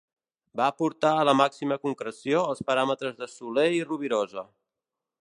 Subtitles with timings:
[0.61, 4.49] Va portar a la màxima concreció els paràmetres de Soler i Rovirosa.